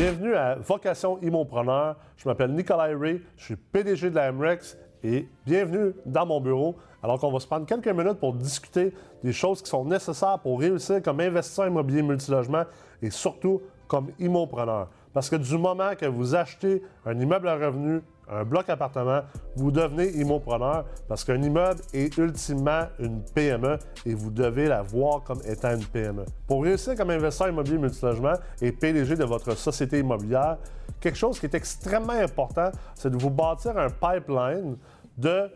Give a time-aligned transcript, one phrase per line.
[0.00, 1.96] à Vocation Immopreneur.
[2.16, 6.76] Je m'appelle Nicolas Ray, je suis PDG de la MREX et bienvenue dans mon bureau.
[7.02, 10.60] Alors qu'on va se prendre quelques minutes pour discuter des choses qui sont nécessaires pour
[10.60, 12.62] réussir comme investisseur immobilier multilogement
[13.02, 14.88] et surtout comme immopreneur.
[15.12, 19.20] Parce que du moment que vous achetez un immeuble à revenu, un bloc appartement,
[19.56, 25.22] vous devenez immopreneur parce qu'un immeuble est ultimement une PME et vous devez la voir
[25.22, 26.24] comme étant une PME.
[26.46, 30.58] Pour réussir comme investisseur immobilier multilogement et PDG de votre société immobilière,
[31.00, 34.76] quelque chose qui est extrêmement important, c'est de vous bâtir un pipeline
[35.16, 35.50] de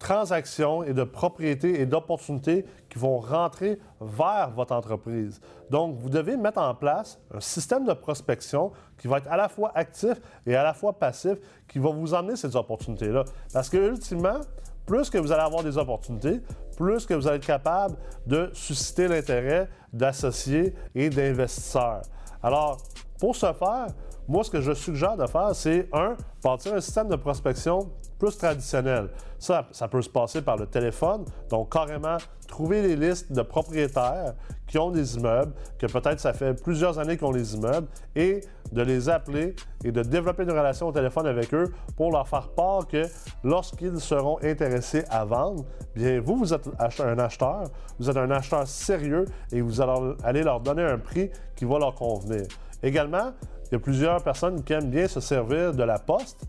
[0.00, 5.40] transactions et de propriétés et d'opportunités qui vont rentrer vers votre entreprise.
[5.68, 9.48] Donc, vous devez mettre en place un système de prospection qui va être à la
[9.48, 11.34] fois actif et à la fois passif,
[11.68, 13.24] qui va vous emmener ces opportunités-là.
[13.52, 14.40] Parce que, ultimement,
[14.86, 16.40] plus que vous allez avoir des opportunités,
[16.76, 22.02] plus que vous allez être capable de susciter l'intérêt d'associés et d'investisseurs.
[22.42, 22.78] Alors,
[23.18, 23.88] pour ce faire,
[24.30, 28.38] moi, ce que je suggère de faire, c'est, un, bâtir un système de prospection plus
[28.38, 29.08] traditionnel.
[29.40, 34.34] Ça, ça peut se passer par le téléphone, donc carrément trouver les listes de propriétaires
[34.68, 38.42] qui ont des immeubles, que peut-être ça fait plusieurs années qu'ils ont les immeubles, et
[38.70, 42.50] de les appeler et de développer une relation au téléphone avec eux pour leur faire
[42.50, 43.02] part que
[43.42, 45.64] lorsqu'ils seront intéressés à vendre,
[45.96, 46.68] bien vous, vous êtes
[47.00, 47.64] un acheteur,
[47.98, 51.96] vous êtes un acheteur sérieux et vous allez leur donner un prix qui va leur
[51.96, 52.46] convenir.
[52.80, 53.32] Également,
[53.70, 56.44] il y a plusieurs personnes qui aiment bien se servir de la poste.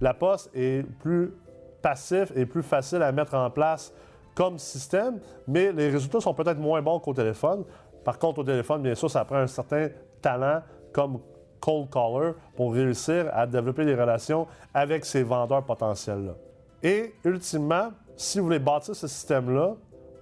[0.00, 1.32] La poste est plus
[1.80, 3.92] passif et plus facile à mettre en place
[4.34, 7.64] comme système, mais les résultats sont peut-être moins bons qu'au téléphone.
[8.04, 9.88] Par contre, au téléphone, bien sûr, ça prend un certain
[10.20, 10.60] talent
[10.92, 11.20] comme
[11.60, 16.34] cold caller pour réussir à développer des relations avec ces vendeurs potentiels-là.
[16.82, 19.74] Et ultimement, si vous voulez bâtir ce système-là,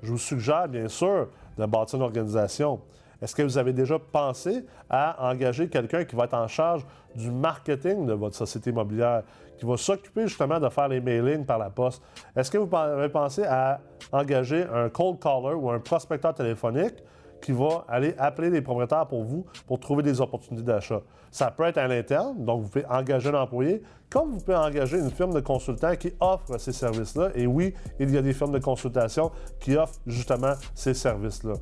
[0.02, 2.80] je vous suggère bien sûr de bâtir une organisation.
[3.24, 7.30] Est-ce que vous avez déjà pensé à engager quelqu'un qui va être en charge du
[7.30, 9.22] marketing de votre société immobilière,
[9.56, 12.02] qui va s'occuper justement de faire les mailings par la poste?
[12.36, 13.80] Est-ce que vous avez pensé à
[14.12, 17.02] engager un cold caller ou un prospecteur téléphonique
[17.40, 21.00] qui va aller appeler les propriétaires pour vous pour trouver des opportunités d'achat?
[21.30, 24.98] Ça peut être à l'interne, donc vous pouvez engager un employé, comme vous pouvez engager
[24.98, 27.30] une firme de consultants qui offre ces services-là.
[27.34, 29.30] Et oui, il y a des firmes de consultation
[29.60, 31.54] qui offrent justement ces services-là.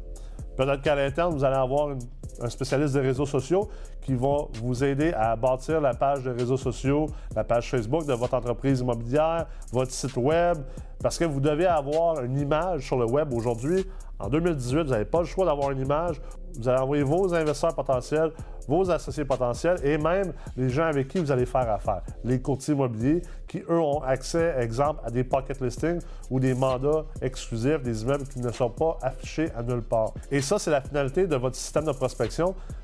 [0.56, 1.96] Peut-être qu'à l'interne, vous allez avoir
[2.41, 3.69] un spécialiste des réseaux sociaux
[4.00, 7.06] qui va vous aider à bâtir la page de réseaux sociaux,
[7.37, 10.59] la page Facebook de votre entreprise immobilière, votre site web,
[11.03, 13.84] parce que vous devez avoir une image sur le web aujourd'hui.
[14.19, 16.21] En 2018, vous n'avez pas le choix d'avoir une image.
[16.56, 18.31] Vous allez envoyer vos investisseurs potentiels,
[18.69, 22.03] vos associés potentiels et même les gens avec qui vous allez faire affaire.
[22.22, 26.00] Les courtiers immobiliers qui, eux, ont accès, exemple, à des pocket listings
[26.31, 30.12] ou des mandats exclusifs, des immeubles qui ne sont pas affichés à nulle part.
[30.31, 32.22] Et ça, c'est la finalité de votre système de prospection,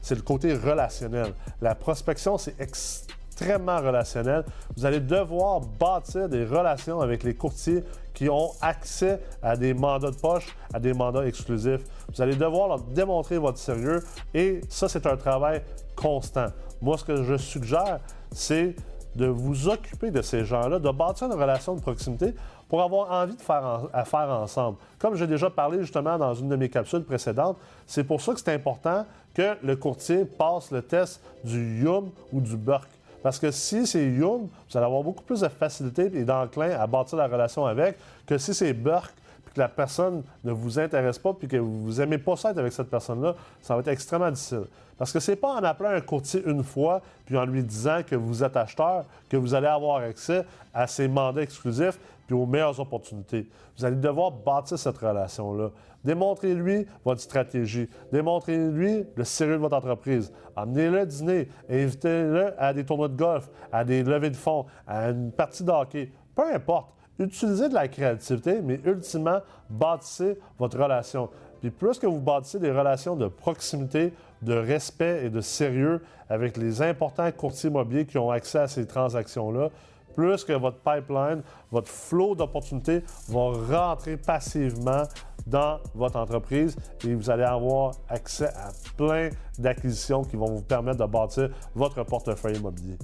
[0.00, 1.32] c'est le côté relationnel.
[1.60, 4.44] La prospection, c'est extrêmement relationnel.
[4.76, 7.84] Vous allez devoir bâtir des relations avec les courtiers
[8.15, 11.82] qui ont accès à des mandats de poche, à des mandats exclusifs.
[12.12, 14.03] Vous allez devoir leur démontrer votre sérieux
[14.34, 15.62] et ça, c'est un travail
[15.94, 16.49] constant.
[16.81, 18.00] Moi, ce que je suggère,
[18.32, 18.75] c'est
[19.16, 22.34] de vous occuper de ces gens-là, de bâtir une relation de proximité
[22.69, 24.76] pour avoir envie de faire ensemble.
[24.98, 28.41] Comme j'ai déjà parlé justement dans une de mes capsules précédentes, c'est pour ça que
[28.41, 29.04] c'est important
[29.34, 32.88] que le courtier passe le test du YUM ou du BURK.
[33.22, 36.86] Parce que si c'est Young, vous allez avoir beaucoup plus de facilité et d'enclin à
[36.86, 37.96] bâtir la relation avec
[38.26, 39.14] que si c'est Burke
[39.58, 42.91] la personne ne vous intéresse pas puis que vous n'aimez pas ça être avec cette
[42.91, 44.64] personne-là, ça va être extrêmement difficile.
[44.96, 48.16] Parce que c'est pas en appelant un courtier une fois puis en lui disant que
[48.16, 52.78] vous êtes acheteur que vous allez avoir accès à ses mandats exclusifs puis aux meilleures
[52.80, 53.48] opportunités.
[53.76, 55.70] Vous allez devoir bâtir cette relation-là.
[56.04, 57.88] Démontrez-lui votre stratégie.
[58.12, 60.32] Démontrez-lui le sérieux de votre entreprise.
[60.56, 61.48] Amenez-le dîner.
[61.69, 65.70] Invitez-le à des tournois de golf, à des levées de fonds, à une partie de
[65.70, 66.10] hockey.
[66.34, 66.97] Peu importe.
[67.19, 71.29] Utilisez de la créativité, mais ultimement, bâtissez votre relation.
[71.61, 74.12] Puis plus que vous bâtissez des relations de proximité,
[74.43, 76.00] de respect et de sérieux
[76.31, 79.70] avec les importants courtiers immobiliers qui ont accès à ces transactions-là,
[80.15, 85.03] plus que votre pipeline, votre flot d'opportunités va rentrer passivement
[85.47, 90.99] dans votre entreprise et vous allez avoir accès à plein d'acquisitions qui vont vous permettre
[90.99, 92.99] de bâtir votre portefeuille immobilier.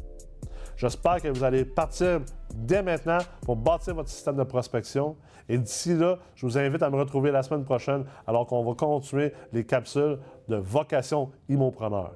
[0.76, 2.20] J'espère que vous allez partir
[2.54, 5.16] dès maintenant pour bâtir votre système de prospection.
[5.48, 8.74] Et d'ici là, je vous invite à me retrouver la semaine prochaine alors qu'on va
[8.74, 10.18] continuer les capsules
[10.48, 12.12] de vocation immopreneur.